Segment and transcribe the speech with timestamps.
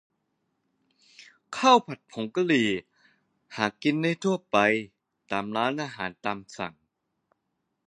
[1.57, 2.69] ข้าวผัดผงกะหรี่
[3.55, 4.57] หากินได้ทั่วไป
[5.31, 6.73] ตามร้านอาหารตามสั่ง